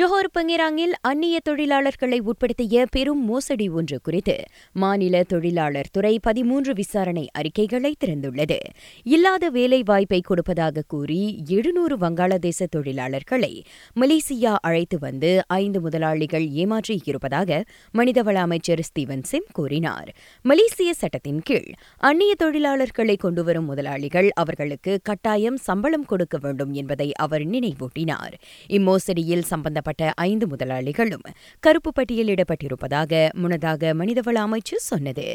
Johor 0.00 0.28
பங்கிராங்கில் 0.38 0.92
அந்நிய 1.00 1.40
தொழிலாளர்களை 1.48 2.18
உட்படுத்திய 2.18 2.86
பெரும் 2.90 3.24
மோசடி 3.24 3.68
ஒன்று 3.68 4.00
குறித்து 4.00 4.44
மாநில 4.72 5.22
தொழிலாளர் 5.22 5.88
துறை 5.92 6.18
பதிமூன்று 6.22 6.72
விசாரணை 6.72 7.28
அறிக்கைகளை 7.32 7.94
திறந்துள்ளது. 8.04 8.58
இல்லாத 9.02 9.48
வேலை 9.48 9.82
வாய்ப்பை 9.82 10.20
கொடுப்பதாக 10.20 10.82
கூறி 10.86 11.44
எழுநூறு 11.48 11.96
வங்காளதேச 11.96 12.66
தொழிலாளர்களை 12.76 13.62
மலேசியா 14.00 14.54
அழைத்து 14.60 14.98
வந்து 14.98 15.42
ஐந்து 15.46 15.80
முதலாளிகள் 15.80 16.46
ஏமாற்றியிருப்பதாக 16.46 17.62
மனிதவள 17.94 18.34
அமைச்சர் 18.34 18.82
ஸ்டீவன் 18.82 19.22
சிம் 19.22 19.46
கூறினார். 19.52 20.14
மலேசிய 20.42 20.94
சட்டத்தின் 20.94 21.42
கீழ் 21.42 21.70
அந்நிய 21.96 22.34
தொழிலாளர்களை 22.42 23.18
கொண்டுவரும் 23.18 23.64
முதலாளிகள் 23.64 24.30
அவர்களுக்கு 24.34 25.00
கட்டாயம் 25.02 25.56
சம்பளம் 25.56 26.04
கொடுக்க 26.04 26.38
வேண்டும் 26.38 26.72
என்பதை 26.72 27.12
அவர் 27.12 27.42
நினைவூட்டினார். 27.42 28.34
இம்மோசடியில் 28.68 29.42
சம்பந்த 29.42 29.80
சம்பந்தப்பட்ட 29.82 30.22
ஐந்து 30.30 30.46
முதலாளிகளும் 30.46 31.26
கருப்பு 31.60 31.90
பட்டியலிடப்பட்டிருப்பதாக 31.98 33.28
முன்னதாக 33.32 33.94
மனிதவள 33.94 34.36
அமைச்சு 34.46 34.76
சொன்னது. 34.90 35.26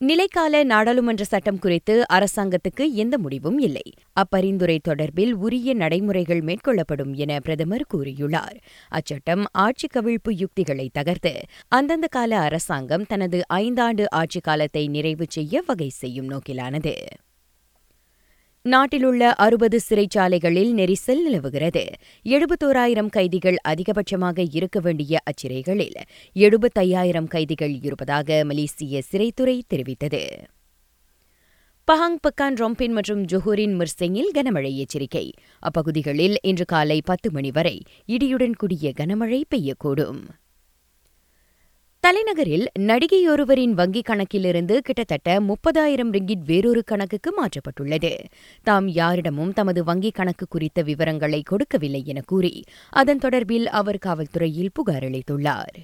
நிலைக்கால 0.00 0.54
நாடாளுமன்ற 0.64 1.24
சட்டம் 1.24 1.58
குறித்து 1.58 1.94
அரசாங்கத்துக்கு 2.12 2.84
எந்த 2.92 3.18
முடிவும் 3.18 3.58
இல்லை. 3.58 3.86
அப்பரிந்துரை 4.22 4.78
தொடர்பில் 4.88 5.32
உரிய 5.44 5.74
நடைமுறைகள் 5.74 6.42
மேற்கொள்ளப்படும் 6.48 7.12
என 7.14 7.40
பிரதமர் 7.40 7.86
கூறியுள்ளார். 7.94 8.56
அச்சட்டம் 8.90 9.44
ஆட்சி 9.52 9.88
கவிழ்ப்பு 9.94 10.32
யுக்திகளை 10.42 10.88
தகர்த்து 10.92 11.34
அந்தந்த 11.68 12.06
கால 12.06 12.38
அரசாங்கம் 12.38 13.06
தனது 13.06 13.40
ஐந்தாண்டு 13.54 14.06
ஆட்சி 14.10 14.40
காலத்தை 14.40 14.88
நிறைவு 14.88 15.26
செய்ய 15.28 15.62
வகை 15.66 15.88
செய்யும் 15.88 16.30
நோக்கிலானது. 16.30 16.96
நாட்டிலுள்ள 18.66 19.34
அறுபது 19.34 19.80
சிறைச்சாலைகளில் 19.88 20.72
நெரிசல் 20.72 21.22
நிலவுகிறது. 21.22 21.86
எழுபத்தோராயிரம் 22.24 23.08
கைதிகள் 23.08 23.56
அதிகபட்சமாக 23.68 24.46
இருக்க 24.52 24.80
வேண்டிய 24.80 25.20
அச்சிறைகளில் 25.24 25.98
எழுபத்தையாயிரம் 26.34 27.26
கைதிகள் 27.26 27.78
இருப்பதாக 27.82 28.44
மலேசிய 28.44 29.02
சிறைத்துறை 29.12 29.60
தெரிவித்தது. 29.74 30.22
பஹாங் 31.92 32.18
பக்கான் 32.22 32.54
ரொம்பின் 32.54 32.90
மற்றும் 32.90 33.24
ஜொஹூரின் 33.24 33.74
மிர்சிங்கில் 33.80 34.30
கனமழை 34.34 34.74
எச்சரிக்கை. 34.74 35.30
அப்பகுதிகளில் 35.58 36.36
இன்று 36.42 36.64
காலை 36.64 37.00
பத்து 37.04 37.30
மணி 37.30 37.50
வரை 37.50 37.82
இடியுடன் 38.08 38.56
கூடிய 38.56 38.92
கனமழை 39.00 39.42
பெய்யக்கூடும். 39.54 40.22
தலைநகரில் 42.04 42.66
நடிகையொருவரின் 42.78 43.74
வங்கிக் 43.74 44.04
கணக்கிலிருந்து 44.04 44.78
கிட்டத்தட்ட 44.78 45.40
முப்பதாயிரம் 45.40 46.10
ரிங்கிட் 46.12 46.44
வேறொரு 46.46 46.84
கணக்குக்கு 46.84 47.34
மாற்றப்பட்டுள்ளது. 47.38 48.18
தாம் 48.62 48.88
யாரிடமும் 48.88 49.52
தமது 49.52 49.84
வங்கிக் 49.84 50.12
கணக்கு 50.12 50.46
குறித்த 50.48 50.82
விவரங்களை 50.82 51.42
கொடுக்கவில்லை 51.44 52.02
என 52.06 52.20
கூறி 52.26 52.64
அதன் 52.90 53.18
தொடர்பில் 53.18 53.64
அவர் 53.64 53.98
காவல்துறையில் 54.06 54.70
புகார் 54.72 55.04
அளித்துள்ளார். 55.04 55.78